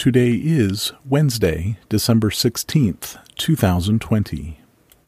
[0.00, 4.58] Today is Wednesday, December 16th, 2020.